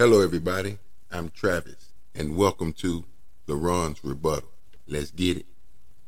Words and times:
Hello, 0.00 0.20
everybody. 0.20 0.78
I'm 1.10 1.28
Travis, 1.30 1.90
and 2.14 2.36
welcome 2.36 2.72
to 2.74 3.02
LaRon's 3.48 3.98
Rebuttal. 4.04 4.48
Let's 4.86 5.10
get 5.10 5.38
it. 5.38 5.46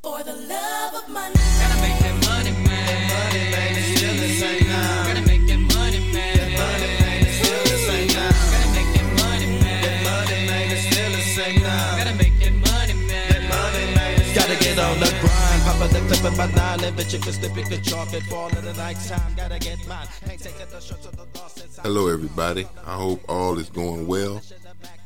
For 0.04 0.22
the 0.22 0.30
love 0.30 0.95
of 0.95 1.09
money. 1.11 1.35
Gotta 1.35 1.82
make 1.82 1.98
that 1.98 2.14
money, 2.22 2.53
man. 2.62 3.11
Money, 3.11 3.50
baby, 3.50 3.82
still 3.96 4.14
the 4.14 4.30
same 4.38 4.68
now. 4.68 5.06
Gotta 5.11 5.26
make 5.26 5.42
that 5.48 5.58
money, 5.74 5.98
man. 6.14 6.37
That 6.38 6.51
money, 6.54 6.90
baby, 7.03 7.31
still 7.35 7.63
the 7.67 7.79
same 7.83 8.06
now. 8.15 8.31
Gotta 8.31 8.71
make 8.79 8.95
that 8.95 9.11
money, 9.26 9.47
man. 9.58 9.83
That 9.83 9.99
money, 10.07 10.38
baby, 10.47 10.77
still 10.87 11.11
the 11.11 11.22
same 11.35 11.59
now. 11.59 11.97
Gotta 11.99 12.15
make 12.15 12.38
that 12.38 12.54
money, 12.71 12.95
man. 13.11 13.27
That 13.27 13.43
money, 13.51 13.85
baby, 13.91 14.35
Gotta 14.38 14.57
get 14.63 14.79
on 14.79 15.01
the 15.03 15.11
grind. 15.19 15.61
Pop 15.67 15.83
the 15.91 15.99
clip 16.07 16.30
in 16.30 16.38
my 16.38 16.47
nine. 16.55 16.79
And 16.87 16.95
bitch, 16.95 17.11
you 17.11 17.33
slip 17.33 17.59
it, 17.59 17.66
the 17.66 17.79
chalk 17.83 18.15
and 18.15 18.23
fall 18.30 18.55
in 18.55 18.65
the 18.65 18.73
nighttime. 18.75 19.34
Gotta 19.34 19.59
get 19.59 19.83
mine. 19.91 20.07
Ain't 20.30 20.38
taking 20.38 20.70
the 20.70 20.79
short 20.79 21.02
to 21.02 21.11
the 21.11 21.27
lost. 21.34 21.49
Hello, 21.83 22.09
everybody. 22.09 22.66
I 22.87 22.95
hope 22.95 23.23
all 23.29 23.59
is 23.59 23.69
going 23.69 24.07
well. 24.07 24.41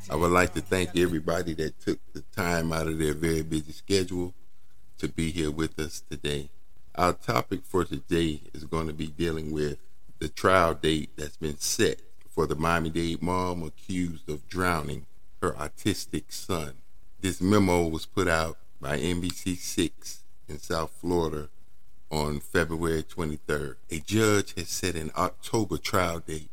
I 0.09 0.15
would 0.15 0.31
like 0.31 0.53
to 0.53 0.61
thank 0.61 0.97
everybody 0.97 1.53
that 1.55 1.79
took 1.79 1.99
the 2.13 2.21
time 2.35 2.71
out 2.71 2.87
of 2.87 2.97
their 2.97 3.13
very 3.13 3.41
busy 3.41 3.71
schedule 3.71 4.33
to 4.99 5.07
be 5.07 5.31
here 5.31 5.51
with 5.51 5.77
us 5.79 6.01
today. 6.09 6.49
Our 6.95 7.13
topic 7.13 7.61
for 7.65 7.83
today 7.83 8.41
is 8.53 8.63
going 8.63 8.87
to 8.87 8.93
be 8.93 9.07
dealing 9.07 9.51
with 9.51 9.79
the 10.19 10.29
trial 10.29 10.73
date 10.73 11.09
that's 11.17 11.37
been 11.37 11.57
set 11.59 12.01
for 12.29 12.47
the 12.47 12.55
Miami 12.55 12.89
Dade 12.89 13.21
mom 13.21 13.63
accused 13.63 14.29
of 14.29 14.47
drowning 14.47 15.05
her 15.41 15.51
autistic 15.53 16.25
son. 16.29 16.75
This 17.19 17.41
memo 17.41 17.87
was 17.87 18.05
put 18.05 18.27
out 18.27 18.57
by 18.79 18.97
NBC6 18.97 20.19
in 20.47 20.59
South 20.59 20.91
Florida 21.01 21.49
on 22.11 22.39
February 22.39 23.03
23rd. 23.03 23.75
A 23.91 23.99
judge 23.99 24.53
has 24.55 24.69
set 24.69 24.95
an 24.95 25.11
October 25.17 25.77
trial 25.77 26.19
date 26.19 26.49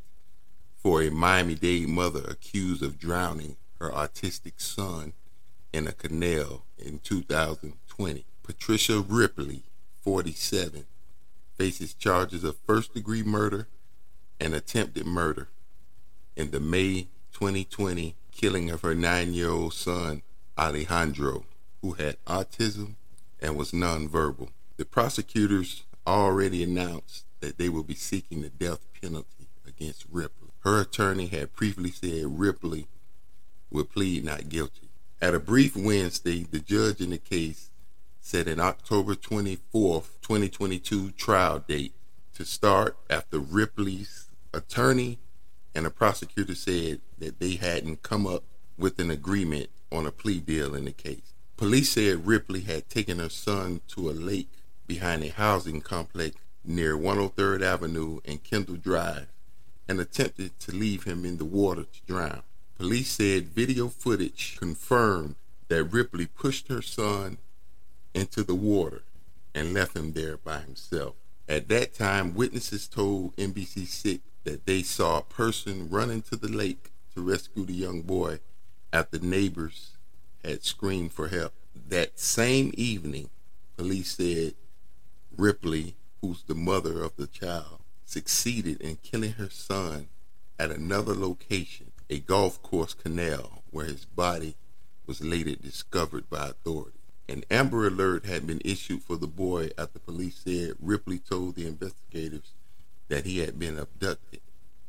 for 0.82 1.02
a 1.02 1.10
Miami 1.10 1.54
Dade 1.54 1.88
mother 1.88 2.24
accused 2.28 2.82
of 2.82 2.98
drowning 2.98 3.56
her 3.78 3.90
autistic 3.90 4.54
son 4.60 5.12
in 5.72 5.86
a 5.86 5.92
canal 5.92 6.64
in 6.76 6.98
2020. 6.98 8.24
Patricia 8.42 9.00
Ripley, 9.00 9.62
47, 10.02 10.84
faces 11.56 11.94
charges 11.94 12.42
of 12.42 12.56
first 12.66 12.94
degree 12.94 13.22
murder 13.22 13.68
and 14.40 14.54
attempted 14.54 15.06
murder 15.06 15.48
in 16.34 16.50
the 16.50 16.58
May 16.58 17.06
2020 17.32 18.16
killing 18.32 18.70
of 18.70 18.82
her 18.82 18.94
nine 18.94 19.32
year 19.32 19.50
old 19.50 19.74
son, 19.74 20.22
Alejandro, 20.58 21.44
who 21.80 21.92
had 21.92 22.22
autism 22.24 22.94
and 23.40 23.56
was 23.56 23.70
nonverbal. 23.70 24.48
The 24.76 24.84
prosecutors 24.84 25.84
already 26.06 26.64
announced 26.64 27.24
that 27.40 27.58
they 27.58 27.68
will 27.68 27.84
be 27.84 27.94
seeking 27.94 28.42
the 28.42 28.48
death 28.48 28.80
penalty 29.00 29.46
against 29.66 30.06
Ripley. 30.10 30.41
Her 30.64 30.80
attorney 30.80 31.26
had 31.26 31.54
previously 31.54 31.90
said 31.90 32.38
Ripley 32.38 32.86
would 33.70 33.90
plead 33.90 34.24
not 34.24 34.48
guilty. 34.48 34.90
At 35.20 35.34
a 35.34 35.40
brief 35.40 35.76
Wednesday, 35.76 36.46
the 36.48 36.60
judge 36.60 37.00
in 37.00 37.10
the 37.10 37.18
case 37.18 37.70
set 38.20 38.46
an 38.46 38.60
October 38.60 39.14
24th, 39.16 40.20
2022 40.22 41.10
trial 41.12 41.64
date 41.66 41.94
to 42.34 42.44
start 42.44 42.96
after 43.10 43.40
Ripley's 43.40 44.28
attorney 44.54 45.18
and 45.74 45.86
the 45.86 45.90
prosecutor 45.90 46.54
said 46.54 47.00
that 47.18 47.40
they 47.40 47.56
hadn't 47.56 48.02
come 48.02 48.26
up 48.26 48.44
with 48.78 49.00
an 49.00 49.10
agreement 49.10 49.68
on 49.90 50.06
a 50.06 50.12
plea 50.12 50.38
deal 50.38 50.74
in 50.76 50.84
the 50.84 50.92
case. 50.92 51.32
Police 51.56 51.90
said 51.90 52.26
Ripley 52.26 52.60
had 52.60 52.88
taken 52.88 53.18
her 53.18 53.28
son 53.28 53.80
to 53.88 54.10
a 54.10 54.12
lake 54.12 54.50
behind 54.86 55.24
a 55.24 55.28
housing 55.28 55.80
complex 55.80 56.36
near 56.64 56.96
103rd 56.96 57.62
Avenue 57.62 58.20
and 58.24 58.42
Kendall 58.44 58.76
Drive 58.76 59.26
and 59.92 60.00
attempted 60.00 60.58
to 60.58 60.72
leave 60.72 61.04
him 61.04 61.22
in 61.22 61.36
the 61.36 61.44
water 61.44 61.82
to 61.82 62.00
drown. 62.06 62.40
Police 62.78 63.10
said 63.10 63.48
video 63.48 63.88
footage 63.88 64.56
confirmed 64.58 65.34
that 65.68 65.84
Ripley 65.84 66.24
pushed 66.24 66.68
her 66.68 66.80
son 66.80 67.36
into 68.14 68.42
the 68.42 68.54
water 68.54 69.02
and 69.54 69.74
left 69.74 69.94
him 69.94 70.14
there 70.14 70.38
by 70.38 70.60
himself. 70.60 71.14
At 71.46 71.68
that 71.68 71.92
time, 71.92 72.34
witnesses 72.34 72.88
told 72.88 73.36
NBC6 73.36 74.20
that 74.44 74.64
they 74.64 74.82
saw 74.82 75.18
a 75.18 75.22
person 75.22 75.90
run 75.90 76.10
into 76.10 76.36
the 76.36 76.48
lake 76.48 76.90
to 77.14 77.20
rescue 77.20 77.66
the 77.66 77.74
young 77.74 78.00
boy 78.00 78.40
after 78.94 79.18
neighbors 79.18 79.90
had 80.42 80.64
screamed 80.64 81.12
for 81.12 81.28
help. 81.28 81.52
That 81.88 82.18
same 82.18 82.72
evening, 82.78 83.28
police 83.76 84.16
said 84.16 84.54
Ripley, 85.36 85.96
who's 86.22 86.44
the 86.44 86.54
mother 86.54 87.02
of 87.02 87.14
the 87.16 87.26
child, 87.26 87.81
succeeded 88.04 88.80
in 88.80 88.96
killing 88.96 89.32
her 89.32 89.50
son 89.50 90.08
at 90.58 90.70
another 90.70 91.14
location, 91.14 91.92
a 92.10 92.18
golf 92.18 92.62
course 92.62 92.94
canal, 92.94 93.62
where 93.70 93.86
his 93.86 94.04
body 94.04 94.56
was 95.06 95.22
later 95.22 95.54
discovered 95.56 96.28
by 96.30 96.48
authorities. 96.48 96.98
An 97.28 97.44
Amber 97.50 97.86
Alert 97.86 98.26
had 98.26 98.46
been 98.46 98.60
issued 98.64 99.02
for 99.02 99.16
the 99.16 99.26
boy 99.26 99.70
after 99.78 99.98
police 99.98 100.42
said 100.44 100.74
Ripley 100.80 101.18
told 101.18 101.54
the 101.54 101.66
investigators 101.66 102.52
that 103.08 103.24
he 103.24 103.38
had 103.38 103.58
been 103.58 103.78
abducted 103.78 104.40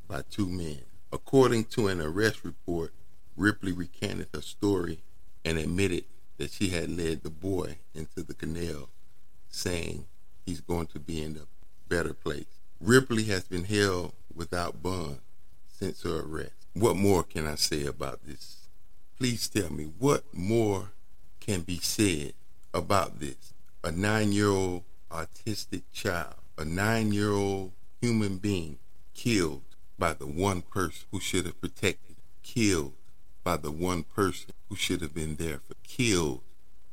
by 0.07 0.23
two 0.29 0.47
men. 0.47 0.81
According 1.11 1.65
to 1.65 1.87
an 1.87 2.01
arrest 2.01 2.43
report, 2.43 2.93
Ripley 3.35 3.71
recanted 3.71 4.27
her 4.33 4.41
story 4.41 5.03
and 5.45 5.57
admitted 5.57 6.05
that 6.37 6.51
she 6.51 6.69
had 6.69 6.89
led 6.89 7.23
the 7.23 7.29
boy 7.29 7.77
into 7.93 8.23
the 8.23 8.33
canal, 8.33 8.89
saying 9.49 10.05
he's 10.45 10.61
going 10.61 10.87
to 10.87 10.99
be 10.99 11.21
in 11.21 11.37
a 11.37 11.47
better 11.87 12.13
place. 12.13 12.62
Ripley 12.85 13.23
has 13.23 13.45
been 13.45 13.63
held 13.63 14.11
without 14.35 14.83
bond 14.83 15.19
since 15.69 16.03
her 16.03 16.19
arrest. 16.19 16.51
What 16.73 16.97
more 16.97 17.23
can 17.23 17.47
I 17.47 17.55
say 17.55 17.85
about 17.85 18.27
this? 18.27 18.67
Please 19.17 19.47
tell 19.47 19.71
me 19.71 19.93
what 19.99 20.25
more 20.33 20.91
can 21.39 21.61
be 21.61 21.77
said 21.77 22.33
about 22.73 23.21
this. 23.21 23.53
A 23.85 23.91
nine 23.91 24.33
year 24.33 24.49
old 24.49 24.83
autistic 25.09 25.83
child, 25.93 26.35
a 26.57 26.65
nine 26.65 27.13
year 27.13 27.31
old 27.31 27.71
human 28.01 28.35
being 28.35 28.79
killed 29.13 29.61
by 29.97 30.11
the 30.11 30.27
one 30.27 30.61
person 30.61 31.05
who 31.09 31.21
should 31.21 31.45
have 31.45 31.61
protected, 31.61 32.17
killed 32.43 32.91
by 33.45 33.55
the 33.55 33.71
one 33.71 34.03
person 34.03 34.51
who 34.67 34.75
should 34.75 34.99
have 34.99 35.13
been 35.13 35.37
there 35.37 35.61
for, 35.65 35.75
killed 35.87 36.41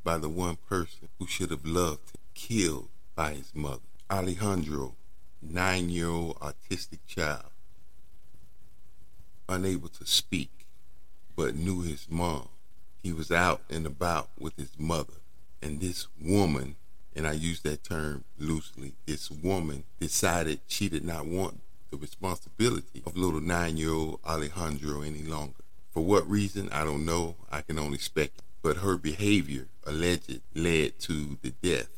by 0.05 0.19
the 0.19 0.28
one 0.28 0.55
person 0.69 1.09
who 1.19 1.27
should 1.27 1.51
have 1.51 1.65
loved 1.65 2.11
him, 2.11 2.21
killed 2.34 2.89
by 3.17 3.33
his 3.33 3.53
mother. 3.57 3.81
Alejandro 4.09 4.95
nine 5.43 5.89
year 5.89 6.09
old 6.09 6.39
autistic 6.41 6.99
child, 7.06 7.51
unable 9.49 9.89
to 9.89 10.06
speak, 10.06 10.67
but 11.37 11.55
knew 11.55 11.83
his 11.83 12.06
mom. 12.11 12.49
He 13.03 13.12
was 13.12 13.31
out 13.31 13.62
and 13.71 13.87
about 13.87 14.31
with 14.39 14.56
his 14.56 14.73
mother. 14.78 15.15
And 15.62 15.81
this 15.81 16.06
woman, 16.21 16.77
and 17.15 17.27
I 17.27 17.33
use 17.33 17.61
that 17.62 17.84
term 17.84 18.25
loosely, 18.39 18.93
this 19.06 19.31
woman 19.31 19.84
decided 19.99 20.61
she 20.67 20.89
did 20.89 21.05
not 21.05 21.27
want 21.27 21.61
the 21.91 21.97
responsibility 21.97 23.03
of 23.05 23.17
little 23.17 23.41
nine 23.41 23.77
year 23.77 23.93
old 23.93 24.21
Alejandro 24.25 25.03
any 25.03 25.22
longer. 25.22 25.55
For 25.93 26.05
what 26.05 26.28
reason, 26.31 26.69
I 26.71 26.84
don't 26.84 27.05
know. 27.05 27.37
I 27.51 27.62
can 27.62 27.78
only 27.78 27.99
speculate. 27.99 28.45
But 28.62 28.78
her 28.78 28.97
behavior 28.97 29.67
alleged 29.87 30.41
led 30.55 30.99
to 31.01 31.39
the 31.43 31.51
death 31.62 31.89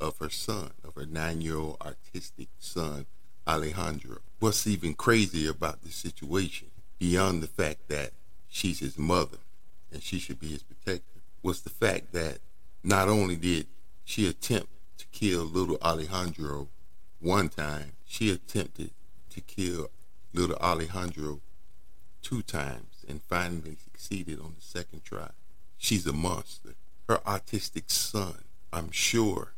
of 0.00 0.18
her 0.18 0.30
son, 0.30 0.70
of 0.82 0.94
her 0.94 1.06
nine 1.06 1.40
year 1.40 1.56
old 1.56 1.76
artistic 1.80 2.48
son, 2.58 3.06
Alejandro. 3.46 4.18
What's 4.38 4.66
even 4.66 4.94
crazier 4.94 5.50
about 5.50 5.82
this 5.82 5.94
situation, 5.94 6.68
beyond 6.98 7.42
the 7.42 7.46
fact 7.46 7.88
that 7.88 8.12
she's 8.48 8.80
his 8.80 8.98
mother 8.98 9.38
and 9.92 10.02
she 10.02 10.18
should 10.18 10.40
be 10.40 10.48
his 10.48 10.62
protector, 10.62 11.20
was 11.42 11.62
the 11.62 11.70
fact 11.70 12.12
that 12.12 12.38
not 12.82 13.08
only 13.08 13.36
did 13.36 13.66
she 14.04 14.26
attempt 14.26 14.68
to 14.98 15.06
kill 15.12 15.44
little 15.44 15.78
Alejandro 15.82 16.68
one 17.20 17.48
time, 17.48 17.92
she 18.06 18.30
attempted 18.30 18.90
to 19.30 19.40
kill 19.40 19.90
little 20.32 20.56
Alejandro 20.56 21.40
two 22.22 22.42
times 22.42 23.04
and 23.08 23.22
finally 23.22 23.76
succeeded 23.82 24.38
on 24.40 24.54
the 24.56 24.62
second 24.62 25.04
try. 25.04 25.30
She's 25.76 26.06
a 26.06 26.12
monster. 26.12 26.74
Her 27.08 27.18
autistic 27.26 27.90
son, 27.90 28.44
I'm 28.72 28.90
sure, 28.90 29.52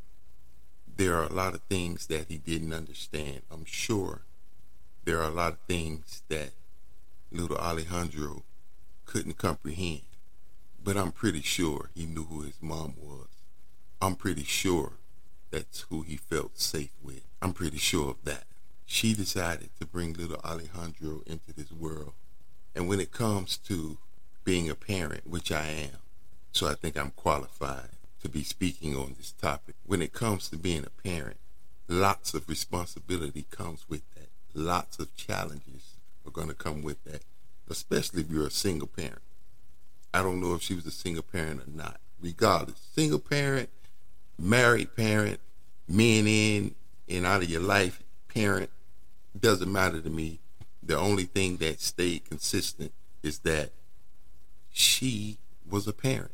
there 0.97 1.17
are 1.17 1.25
a 1.25 1.33
lot 1.33 1.55
of 1.55 1.62
things 1.62 2.06
that 2.06 2.27
he 2.29 2.39
didn't 2.39 2.73
understand. 2.73 3.43
I'm 3.50 3.65
sure 3.65 4.23
there 5.05 5.19
are 5.19 5.29
a 5.29 5.35
lot 5.35 5.53
of 5.53 5.59
things 5.67 6.23
that 6.29 6.50
little 7.31 7.56
Alejandro 7.56 8.44
couldn't 9.06 9.39
comprehend. 9.39 10.03
But 10.83 10.97
I'm 10.97 11.12
pretty 11.12 11.43
sure 11.43 11.91
he 11.94 12.06
knew 12.06 12.25
who 12.25 12.43
his 12.43 12.61
mom 12.61 12.94
was. 13.00 13.29
I'm 14.00 14.17
pretty 14.17 14.44
sure 14.44 14.94
that's 15.50 15.83
who 15.91 16.03
he 16.03 16.17
felt 16.17 16.59
safe 16.59 16.93
with. 17.03 17.23
I'm 17.41 17.53
pretty 17.53 17.79
sure 17.79 18.11
of 18.11 18.25
that. 18.25 18.44
She 18.85 19.15
decided 19.15 19.71
to 19.79 19.87
bring 19.87 20.15
little 20.15 20.41
Alejandro 20.44 21.23
into 21.27 21.53
this 21.56 21.71
world. 21.71 22.12
And 22.75 22.89
when 22.89 23.00
it 23.00 23.12
comes 23.12 23.56
to 23.69 23.99
being 24.44 24.69
a 24.69 24.75
parent, 24.75 25.27
which 25.27 25.53
I 25.53 25.67
am, 25.67 25.99
so 26.53 26.69
I 26.69 26.75
think 26.75 26.97
I'm 26.97 27.11
qualified 27.12 27.91
to 28.22 28.28
be 28.28 28.42
speaking 28.42 28.96
on 28.96 29.14
this 29.19 29.32
topic. 29.32 29.74
When 29.84 30.00
it 30.02 30.12
comes 30.12 30.48
to 30.48 30.56
being 30.56 30.84
a 30.84 31.08
parent, 31.08 31.38
lots 31.88 32.34
of 32.34 32.48
responsibility 32.48 33.46
comes 33.50 33.84
with 33.88 34.02
that. 34.14 34.28
Lots 34.54 34.98
of 34.98 35.14
challenges 35.16 35.96
are 36.26 36.30
going 36.30 36.48
to 36.48 36.54
come 36.54 36.82
with 36.82 37.02
that. 37.04 37.22
especially 37.69 38.22
if 38.22 38.30
you're 38.30 38.46
a 38.46 38.50
single 38.50 38.86
parent. 38.86 39.22
I 40.12 40.22
don't 40.22 40.40
know 40.40 40.54
if 40.54 40.62
she 40.62 40.74
was 40.74 40.86
a 40.86 40.90
single 40.90 41.22
parent 41.22 41.62
or 41.62 41.70
not. 41.70 41.98
Regardless, 42.20 42.78
single 42.94 43.19
parent, 43.19 43.70
married 44.38 44.94
parent, 44.94 45.40
men 45.88 46.26
in 46.26 46.74
and 47.08 47.26
out 47.26 47.42
of 47.42 47.50
your 47.50 47.62
life, 47.62 48.02
parent, 48.28 48.70
doesn't 49.38 49.72
matter 49.72 50.00
to 50.00 50.10
me. 50.10 50.38
The 50.82 50.98
only 50.98 51.24
thing 51.24 51.56
that 51.58 51.80
stayed 51.80 52.24
consistent 52.26 52.92
is 53.22 53.38
that 53.40 53.70
she 54.70 55.38
was 55.69 55.88
a 55.88 55.92
parent. 55.92 56.32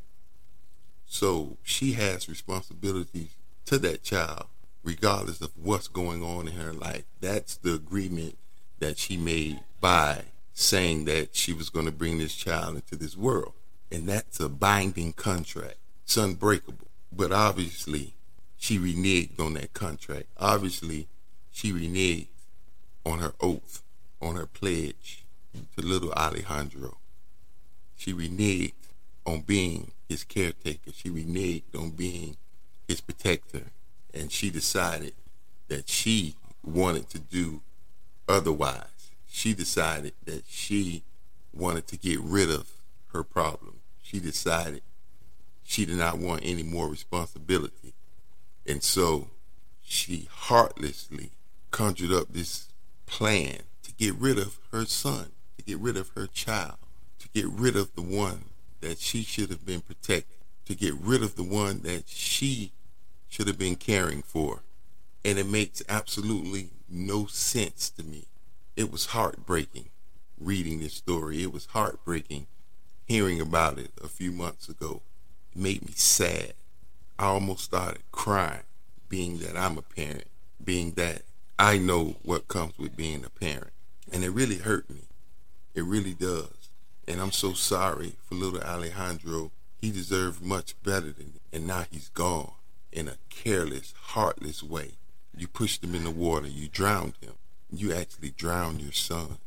So 1.08 1.56
she 1.62 1.92
has 1.94 2.28
responsibilities 2.28 3.30
to 3.64 3.78
that 3.78 4.02
child, 4.04 4.46
regardless 4.84 5.40
of 5.40 5.50
what's 5.56 5.88
going 5.88 6.22
on 6.22 6.46
in 6.46 6.54
her 6.54 6.72
life. 6.72 7.04
That's 7.20 7.56
the 7.56 7.74
agreement 7.74 8.36
that 8.78 8.98
she 8.98 9.16
made 9.16 9.60
by 9.80 10.24
saying 10.52 11.06
that 11.06 11.34
she 11.34 11.52
was 11.52 11.70
going 11.70 11.86
to 11.86 11.92
bring 11.92 12.18
this 12.18 12.34
child 12.34 12.76
into 12.76 12.94
this 12.94 13.16
world. 13.16 13.54
And 13.90 14.06
that's 14.06 14.38
a 14.38 14.48
binding 14.48 15.14
contract. 15.14 15.76
It's 16.04 16.16
unbreakable. 16.16 16.88
But 17.10 17.32
obviously, 17.32 18.14
she 18.58 18.78
reneged 18.78 19.40
on 19.40 19.54
that 19.54 19.72
contract. 19.72 20.26
Obviously, 20.36 21.08
she 21.50 21.72
reneged 21.72 22.28
on 23.06 23.20
her 23.20 23.32
oath, 23.40 23.82
on 24.20 24.36
her 24.36 24.46
pledge 24.46 25.24
to 25.54 25.84
little 25.84 26.12
Alejandro. 26.12 26.98
She 27.96 28.12
reneged 28.12 28.72
on 29.28 29.40
being 29.42 29.92
his 30.08 30.24
caretaker. 30.24 30.90
She 30.92 31.10
reneged 31.10 31.78
on 31.78 31.90
being 31.90 32.36
his 32.86 33.00
protector. 33.00 33.70
And 34.14 34.32
she 34.32 34.50
decided 34.50 35.12
that 35.68 35.88
she 35.88 36.36
wanted 36.64 37.10
to 37.10 37.18
do 37.18 37.60
otherwise. 38.26 39.10
She 39.26 39.52
decided 39.52 40.14
that 40.24 40.44
she 40.48 41.02
wanted 41.52 41.86
to 41.88 41.98
get 41.98 42.20
rid 42.20 42.50
of 42.50 42.70
her 43.12 43.22
problem. 43.22 43.80
She 44.02 44.18
decided 44.18 44.82
she 45.62 45.84
did 45.84 45.98
not 45.98 46.18
want 46.18 46.40
any 46.42 46.62
more 46.62 46.88
responsibility. 46.88 47.92
And 48.66 48.82
so 48.82 49.28
she 49.82 50.28
heartlessly 50.30 51.30
conjured 51.70 52.12
up 52.12 52.28
this 52.30 52.68
plan 53.06 53.58
to 53.82 53.92
get 53.92 54.14
rid 54.14 54.38
of 54.38 54.58
her 54.72 54.86
son, 54.86 55.32
to 55.58 55.64
get 55.64 55.78
rid 55.78 55.98
of 55.98 56.10
her 56.14 56.26
child, 56.26 56.78
to 57.18 57.28
get 57.34 57.46
rid 57.46 57.76
of 57.76 57.94
the 57.94 58.02
one 58.02 58.44
that 58.80 58.98
she 58.98 59.22
should 59.22 59.50
have 59.50 59.64
been 59.66 59.80
protected, 59.80 60.36
to 60.66 60.74
get 60.74 60.94
rid 60.94 61.22
of 61.22 61.36
the 61.36 61.42
one 61.42 61.80
that 61.82 62.04
she 62.08 62.72
should 63.28 63.46
have 63.46 63.58
been 63.58 63.76
caring 63.76 64.22
for. 64.22 64.62
And 65.24 65.38
it 65.38 65.46
makes 65.46 65.82
absolutely 65.88 66.70
no 66.88 67.26
sense 67.26 67.90
to 67.90 68.02
me. 68.02 68.26
It 68.76 68.92
was 68.92 69.06
heartbreaking 69.06 69.88
reading 70.38 70.80
this 70.80 70.94
story. 70.94 71.42
It 71.42 71.52
was 71.52 71.66
heartbreaking 71.66 72.46
hearing 73.06 73.40
about 73.40 73.78
it 73.78 73.90
a 74.02 74.08
few 74.08 74.30
months 74.30 74.68
ago. 74.68 75.02
It 75.54 75.60
made 75.60 75.82
me 75.82 75.92
sad. 75.94 76.52
I 77.18 77.26
almost 77.26 77.64
started 77.64 78.02
crying, 78.12 78.62
being 79.08 79.38
that 79.38 79.56
I'm 79.56 79.78
a 79.78 79.82
parent, 79.82 80.28
being 80.62 80.92
that 80.92 81.22
I 81.58 81.78
know 81.78 82.16
what 82.22 82.46
comes 82.46 82.78
with 82.78 82.96
being 82.96 83.24
a 83.24 83.30
parent. 83.30 83.72
And 84.12 84.22
it 84.22 84.30
really 84.30 84.58
hurt 84.58 84.88
me. 84.88 85.02
It 85.74 85.84
really 85.84 86.14
does. 86.14 86.57
And 87.08 87.22
I'm 87.22 87.32
so 87.32 87.54
sorry 87.54 88.16
for 88.28 88.34
little 88.34 88.60
Alejandro. 88.60 89.50
He 89.78 89.90
deserved 89.90 90.44
much 90.44 90.74
better 90.82 91.10
than 91.10 91.32
it. 91.36 91.56
And 91.56 91.66
now 91.66 91.86
he's 91.90 92.10
gone 92.10 92.52
in 92.92 93.08
a 93.08 93.16
careless, 93.30 93.94
heartless 93.98 94.62
way. 94.62 94.90
You 95.34 95.48
pushed 95.48 95.82
him 95.82 95.94
in 95.94 96.04
the 96.04 96.10
water. 96.10 96.48
You 96.48 96.68
drowned 96.68 97.14
him. 97.22 97.32
You 97.72 97.94
actually 97.94 98.32
drowned 98.32 98.82
your 98.82 98.92
son. 98.92 99.38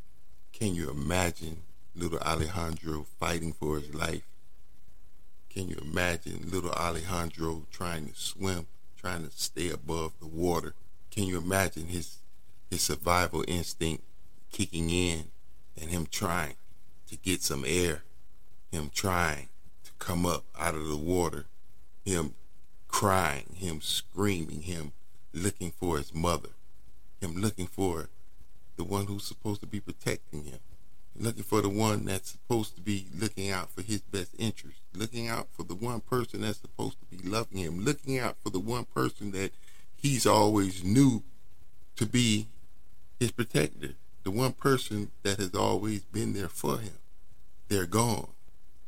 Can 0.52 0.74
you 0.74 0.90
imagine 0.90 1.58
little 1.96 2.18
Alejandro 2.20 3.06
fighting 3.20 3.54
for 3.54 3.78
his 3.78 3.94
life? 3.94 4.28
Can 5.52 5.70
you 5.70 5.78
imagine 5.80 6.50
little 6.52 6.72
Alejandro 6.72 7.68
trying 7.72 8.08
to 8.08 8.16
swim, 8.16 8.66
trying 8.98 9.24
to 9.24 9.32
stay 9.36 9.70
above 9.70 10.14
the 10.20 10.28
water? 10.28 10.74
Can 11.12 11.26
you 11.26 11.38
imagine 11.38 11.88
his 11.88 12.18
his 12.72 12.82
survival 12.82 13.46
instinct 13.48 14.04
kicking 14.52 14.90
in 14.90 15.26
and 15.80 15.92
him 15.92 16.08
trying 16.10 16.56
to 17.12 17.18
get 17.18 17.44
some 17.44 17.66
air, 17.68 18.04
him 18.72 18.90
trying 18.94 19.50
to 19.84 19.92
come 20.00 20.26
up 20.26 20.46
out 20.58 20.76
of 20.76 20.88
the 20.88 20.98
water, 20.98 21.46
him 22.06 22.34
crying, 22.88 23.54
him 23.58 23.82
screaming, 23.82 24.62
him 24.62 24.94
looking 25.34 25.72
for 25.72 25.98
his 25.98 26.14
mother, 26.14 26.50
him 27.20 27.36
looking 27.36 27.68
for 27.68 28.08
the 28.78 28.86
one 28.86 29.08
who's 29.08 29.26
supposed 29.26 29.60
to 29.60 29.68
be 29.68 29.82
protecting 29.82 30.46
him, 30.46 30.60
looking 31.14 31.44
for 31.44 31.62
the 31.62 31.70
one 31.70 32.06
that's 32.06 32.32
supposed 32.32 32.76
to 32.76 32.82
be 32.82 33.06
looking 33.14 33.50
out 33.50 33.70
for 33.70 33.82
his 33.82 34.00
best 34.00 34.32
interest, 34.40 34.80
looking 34.96 35.28
out 35.28 35.50
for 35.52 35.64
the 35.64 35.76
one 35.76 36.00
person 36.00 36.42
that's 36.42 36.62
supposed 36.62 36.96
to 37.00 37.18
be 37.18 37.30
loving 37.30 37.58
him, 37.58 37.84
looking 37.84 38.20
out 38.20 38.38
for 38.42 38.52
the 38.52 38.60
one 38.60 38.86
person 38.86 39.32
that 39.32 39.52
he's 39.98 40.26
always 40.26 40.82
knew 40.82 41.24
to 41.98 42.06
be 42.06 42.48
his 43.20 43.32
protector, 43.32 43.96
the 44.24 44.32
one 44.32 44.54
person 44.54 45.12
that 45.24 45.40
has 45.40 45.54
always 45.54 46.04
been 46.04 46.32
there 46.32 46.48
for 46.48 46.78
him. 46.78 46.94
They're 47.72 47.86
gone, 47.86 48.28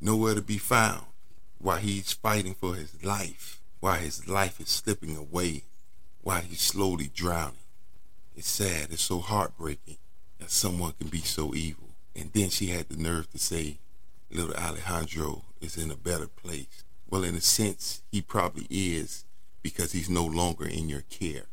nowhere 0.02 0.36
to 0.36 0.42
be 0.42 0.58
found, 0.58 1.06
while 1.58 1.78
he's 1.78 2.12
fighting 2.12 2.54
for 2.54 2.76
his 2.76 3.02
life, 3.02 3.62
while 3.80 3.98
his 3.98 4.28
life 4.28 4.60
is 4.60 4.68
slipping 4.68 5.16
away, 5.16 5.64
while 6.22 6.42
he's 6.42 6.60
slowly 6.60 7.10
drowning. 7.16 7.64
It's 8.36 8.50
sad, 8.50 8.90
it's 8.92 9.04
so 9.04 9.20
heartbreaking 9.20 10.00
that 10.40 10.52
someone 10.52 10.96
can 11.00 11.08
be 11.08 11.22
so 11.22 11.56
evil. 11.56 11.92
And 12.14 12.34
then 12.34 12.50
she 12.50 12.68
had 12.68 12.90
the 12.90 12.98
nerve 12.98 13.32
to 13.32 13.40
say, 13.40 13.78
little 14.30 14.54
Alejandro 14.54 15.46
is 15.62 15.78
in 15.78 15.90
a 15.90 15.96
better 15.96 16.28
place. 16.28 16.84
Well, 17.10 17.24
in 17.24 17.36
a 17.36 17.42
sense, 17.42 18.02
he 18.12 18.22
probably 18.22 18.68
is 18.70 19.24
because 19.62 19.94
he's 19.94 20.10
no 20.10 20.26
longer 20.26 20.68
in 20.68 20.90
your 20.90 21.06
care. 21.10 21.46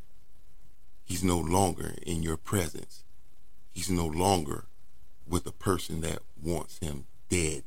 He's 1.05 1.23
no 1.23 1.39
longer 1.39 1.95
in 2.05 2.25
your 2.25 2.37
presence. 2.37 3.05
He's 3.71 3.89
no 3.89 4.07
longer 4.07 4.65
with 5.29 5.47
a 5.47 5.53
person 5.53 6.01
that 6.01 6.23
wants 6.43 6.79
him 6.79 7.05
dead. 7.31 7.63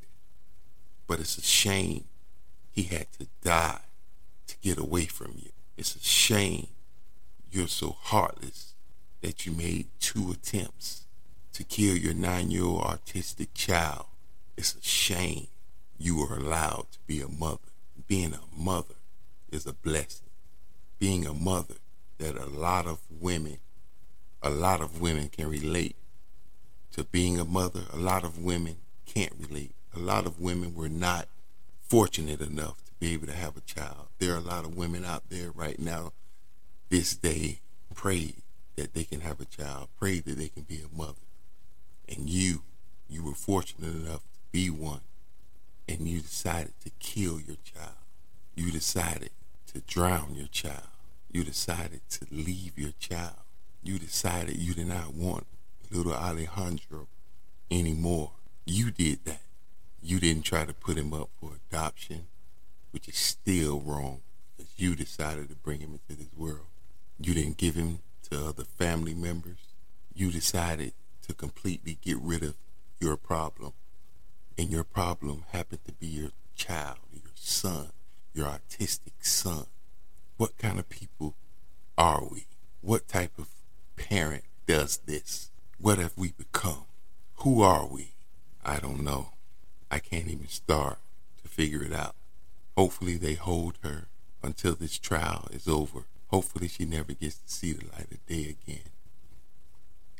But 1.07 1.19
it's 1.19 1.37
a 1.37 1.41
shame 1.41 2.05
he 2.71 2.83
had 2.83 3.11
to 3.13 3.27
die 3.41 3.81
to 4.47 4.55
get 4.61 4.77
away 4.77 5.05
from 5.05 5.33
you. 5.37 5.49
It's 5.77 5.95
a 5.95 6.03
shame 6.03 6.67
you're 7.51 7.67
so 7.67 7.95
heartless 7.99 8.73
that 9.21 9.45
you 9.45 9.51
made 9.51 9.87
two 9.99 10.31
attempts 10.31 11.05
to 11.53 11.63
kill 11.63 11.95
your 11.95 12.13
nine 12.13 12.51
year 12.51 12.63
old 12.63 12.81
autistic 12.81 13.49
child. 13.53 14.05
It's 14.57 14.75
a 14.75 14.81
shame 14.81 15.47
you 15.97 16.17
were 16.17 16.35
allowed 16.35 16.87
to 16.91 16.99
be 17.07 17.21
a 17.21 17.27
mother. 17.27 17.59
Being 18.07 18.33
a 18.33 18.41
mother 18.55 18.95
is 19.51 19.65
a 19.65 19.73
blessing. 19.73 20.29
Being 20.99 21.25
a 21.25 21.33
mother 21.33 21.75
that 22.17 22.35
a 22.35 22.45
lot 22.45 22.87
of 22.87 22.99
women, 23.09 23.59
a 24.41 24.49
lot 24.49 24.81
of 24.81 24.99
women 24.99 25.29
can 25.29 25.47
relate 25.47 25.95
to 26.91 27.03
being 27.03 27.39
a 27.39 27.45
mother. 27.45 27.81
A 27.91 27.97
lot 27.97 28.23
of 28.23 28.39
women 28.39 28.77
can't 29.05 29.33
relate. 29.39 29.75
A 29.95 29.99
lot 29.99 30.25
of 30.25 30.39
women 30.39 30.75
were 30.75 30.89
not 30.89 31.27
fortunate 31.81 32.41
enough 32.41 32.83
to 32.85 32.91
be 32.99 33.13
able 33.13 33.27
to 33.27 33.33
have 33.33 33.55
a 33.57 33.61
child. 33.61 34.07
There 34.19 34.33
are 34.33 34.37
a 34.37 34.41
lot 34.41 34.65
of 34.65 34.75
women 34.75 35.05
out 35.05 35.29
there 35.29 35.51
right 35.51 35.79
now, 35.79 36.13
this 36.89 37.15
day, 37.15 37.59
pray 37.93 38.35
that 38.75 38.93
they 38.93 39.03
can 39.03 39.21
have 39.21 39.39
a 39.39 39.45
child, 39.45 39.89
pray 39.99 40.19
that 40.19 40.37
they 40.37 40.49
can 40.49 40.63
be 40.63 40.81
a 40.81 40.97
mother. 40.97 41.21
And 42.09 42.29
you, 42.29 42.63
you 43.07 43.23
were 43.23 43.33
fortunate 43.33 43.93
enough 43.95 44.23
to 44.23 44.39
be 44.51 44.69
one, 44.69 45.01
and 45.87 46.07
you 46.07 46.21
decided 46.21 46.73
to 46.83 46.89
kill 46.99 47.39
your 47.39 47.57
child. 47.63 47.97
You 48.55 48.71
decided 48.71 49.31
to 49.73 49.81
drown 49.81 50.35
your 50.35 50.47
child. 50.47 50.87
You 51.31 51.43
decided 51.43 52.01
to 52.11 52.27
leave 52.31 52.77
your 52.77 52.93
child. 52.99 53.37
You 53.81 53.99
decided 53.99 54.57
you 54.57 54.73
did 54.73 54.87
not 54.87 55.13
want 55.13 55.45
little 55.93 56.13
Alejandro 56.13 57.07
anymore. 57.69 58.31
You 58.65 58.91
did 58.91 59.25
that. 59.25 59.41
You 60.01 60.19
didn't 60.21 60.43
try 60.43 60.63
to 60.63 60.73
put 60.73 60.97
him 60.97 61.13
up 61.13 61.29
for 61.39 61.51
adoption, 61.69 62.27
which 62.91 63.09
is 63.09 63.17
still 63.17 63.81
wrong 63.81 64.21
because 64.55 64.71
you 64.77 64.95
decided 64.95 65.49
to 65.49 65.55
bring 65.55 65.81
him 65.81 65.91
into 65.91 66.17
this 66.17 66.33
world. 66.37 66.67
You 67.19 67.33
didn't 67.33 67.57
give 67.57 67.75
him 67.75 67.99
to 68.29 68.45
other 68.45 68.63
family 68.63 69.13
members. 69.13 69.57
You 70.13 70.31
decided 70.31 70.93
to 71.27 71.33
completely 71.33 71.97
get 72.01 72.17
rid 72.19 72.41
of 72.41 72.55
your 72.99 73.17
problem. 73.17 73.73
And 74.57 74.69
your 74.69 74.85
problem 74.85 75.43
happened 75.51 75.83
to 75.85 75.91
be 75.91 76.07
your 76.07 76.31
child, 76.55 76.99
your 77.11 77.33
son, 77.35 77.89
your 78.33 78.47
autistic 78.47 79.13
son. 79.21 79.65
What 80.37 80.57
kind 80.57 80.79
of 80.79 80.87
people 80.87 81.35
are 81.97 82.23
we? 82.23 82.47
What 82.81 83.09
type 83.09 83.37
of 83.37 83.49
parent 83.97 84.45
does 84.67 84.97
this? 85.05 85.49
What 85.79 85.97
have 85.97 86.13
we 86.17 86.31
become? 86.31 86.85
Who 87.37 87.61
are 87.61 87.85
we? 87.85 88.12
I 88.65 88.79
don't 88.79 89.03
know. 89.03 89.29
I 89.91 89.99
can't 89.99 90.27
even 90.27 90.47
start 90.47 90.97
to 91.41 91.49
figure 91.49 91.83
it 91.83 91.93
out. 91.93 92.15
Hopefully, 92.77 93.17
they 93.17 93.33
hold 93.33 93.77
her 93.83 94.07
until 94.41 94.73
this 94.73 94.97
trial 94.97 95.47
is 95.51 95.67
over. 95.67 96.05
Hopefully, 96.27 96.67
she 96.69 96.85
never 96.85 97.13
gets 97.13 97.35
to 97.37 97.51
see 97.51 97.73
the 97.73 97.85
light 97.87 98.11
of 98.11 98.25
day 98.25 98.55
again. 98.57 98.89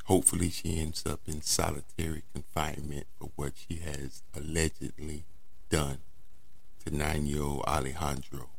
Hopefully, 0.04 0.50
she 0.50 0.78
ends 0.78 1.06
up 1.06 1.20
in 1.26 1.40
solitary 1.40 2.22
confinement 2.34 3.06
for 3.18 3.30
what 3.34 3.54
she 3.56 3.76
has 3.76 4.22
allegedly 4.36 5.24
done 5.70 5.98
to 6.84 6.94
nine 6.94 7.26
year 7.26 7.42
old 7.42 7.64
Alejandro. 7.66 8.50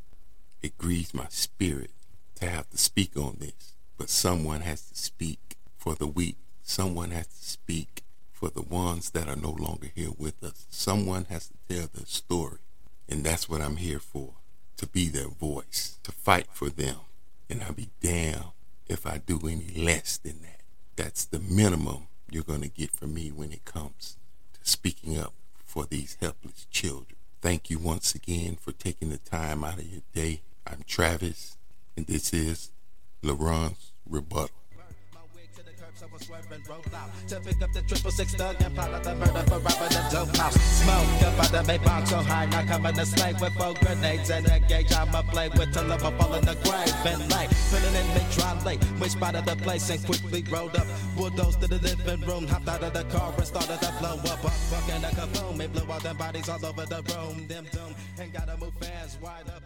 It 0.64 0.80
grieves 0.80 1.14
my 1.14 1.28
spirit 1.30 1.92
to 2.36 2.50
have 2.50 2.70
to 2.72 2.78
speak 2.78 3.16
on 3.16 3.38
this, 3.40 3.76
but 3.98 4.10
someone 4.10 4.62
has 4.62 4.82
to 4.90 4.96
speak 4.96 5.56
for 5.78 5.94
the 5.94 6.08
weak. 6.08 6.38
Someone 6.64 7.12
has 7.12 7.28
to 7.28 7.44
speak 7.46 8.02
for 8.46 8.52
the 8.52 8.62
ones 8.62 9.10
that 9.10 9.28
are 9.28 9.36
no 9.36 9.50
longer 9.50 9.88
here 9.96 10.12
with 10.20 10.44
us. 10.44 10.68
Someone 10.70 11.26
has 11.30 11.48
to 11.48 11.54
tell 11.68 11.88
their 11.92 12.06
story. 12.06 12.60
And 13.10 13.24
that's 13.24 13.50
what 13.50 13.60
I'm 13.60 13.78
here 13.78 13.98
for 13.98 14.34
to 14.78 14.86
be 14.86 15.10
their 15.10 15.30
voice, 15.30 15.98
to 16.04 16.12
fight 16.12 16.46
for 16.52 16.70
them. 16.70 16.98
And 17.50 17.64
I'll 17.64 17.74
be 17.74 17.90
damned 18.02 18.52
if 18.88 19.08
I 19.08 19.18
do 19.18 19.40
any 19.48 19.72
less 19.76 20.18
than 20.18 20.44
that. 20.44 20.62
That's 20.96 21.26
the 21.26 21.40
minimum 21.40 22.06
you're 22.30 22.44
going 22.44 22.62
to 22.62 22.68
get 22.68 22.92
from 22.92 23.16
me 23.16 23.30
when 23.30 23.52
it 23.52 23.66
comes 23.66 24.16
to 24.54 24.60
speaking 24.62 25.18
up 25.18 25.34
for 25.64 25.88
these 25.88 26.16
helpless 26.22 26.68
children. 26.70 27.18
Thank 27.42 27.72
you 27.72 27.80
once 27.80 28.14
again 28.14 28.58
for 28.62 28.74
taking 28.74 29.10
the 29.10 29.18
time 29.18 29.64
out 29.64 29.80
of 29.80 29.86
your 29.86 30.04
day. 30.14 30.42
I'm 30.68 30.84
Travis, 30.86 31.58
and 31.98 32.06
this 32.06 32.32
is 32.32 32.70
LaRon's 33.24 33.92
Rebuttal. 34.08 34.65
So 35.96 36.08
I 36.14 36.24
swerve 36.26 36.52
and 36.52 36.68
roll 36.68 36.84
out 36.94 37.10
to 37.30 37.40
pick 37.40 37.62
up 37.62 37.72
the 37.72 37.82
triple 37.84 38.12
six 38.12 38.36
thug 38.36 38.58
and 38.60 38.78
out 38.78 39.02
the 39.02 39.16
murder 39.16 39.44
for 39.48 39.60
robbing 39.60 39.96
the 39.96 40.04
dope 40.12 40.36
house. 40.36 40.56
Smoke 40.84 41.24
up 41.24 41.40
out 41.40 41.52
the 41.54 41.72
Maybach 41.72 42.08
so 42.08 42.18
high, 42.18 42.48
now 42.48 42.66
coming 42.66 42.94
to 42.96 43.06
slay 43.06 43.32
with 43.40 43.54
four 43.54 43.74
grenades 43.76 44.30
and 44.30 44.46
a 44.48 44.60
gauge. 44.60 44.92
I'ma 44.92 45.22
play 45.22 45.48
with 45.48 45.72
till 45.74 45.90
I'm 45.90 46.00
fall 46.00 46.34
in 46.34 46.44
the 46.44 46.56
grave 46.68 47.06
and 47.06 47.32
lay. 47.32 47.48
Filling 47.72 47.96
in 47.96 48.08
mid 48.14 48.30
dry 48.32 48.62
late, 48.66 48.84
we 49.00 49.08
spotted 49.08 49.46
the 49.46 49.56
place 49.56 49.90
and 49.90 50.06
quickly 50.06 50.44
rolled 50.52 50.76
up. 50.76 50.86
Bulldozed 51.16 51.62
to 51.62 51.68
the 51.70 51.80
living 51.80 52.28
room, 52.28 52.46
hopped 52.46 52.68
out 52.68 52.84
of 52.84 52.92
the 52.92 53.06
car 53.06 53.34
and 53.38 53.48
started 53.48 53.80
to 53.80 53.94
blow 54.02 54.20
up. 54.34 54.44
Up 54.44 54.52
fucking 54.52 55.02
a 55.02 55.08
kaboom, 55.16 55.62
it 55.62 55.72
blew 55.72 55.90
all 55.90 56.02
them 56.02 56.18
bodies 56.18 56.50
all 56.50 56.66
over 56.66 56.86
the 56.86 57.02
room. 57.16 57.48
Them 57.48 57.68
doom 57.72 57.96
and 58.20 58.34
gotta 58.34 58.58
move 58.58 58.74
fast, 58.82 59.22
wide 59.22 59.48
up. 59.48 59.66